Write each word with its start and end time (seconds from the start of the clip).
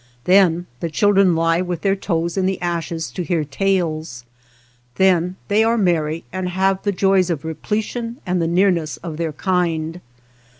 Then 0.23 0.65
the 0.79 0.89
children 0.89 1.35
He 1.37 1.61
with 1.61 1.81
their 1.81 1.95
/ 1.95 1.95
toes 1.95 2.35
in 2.35 2.47
the 2.47 2.59
ashes 2.59 3.11
to 3.11 3.23
hear 3.23 3.43
tales; 3.45 4.25
then 4.95 5.35
they 5.47 5.63
are 5.63 5.77
merry, 5.77 6.23
and 6.33 6.49
have 6.49 6.81
the 6.81 6.91
joys 6.91 7.29
of 7.29 7.45
repletion/ 7.45 8.17
and 8.25 8.41
the 8.41 8.47
nearness 8.47 8.97
of 9.03 9.17
their 9.17 9.31
kind. 9.31 10.01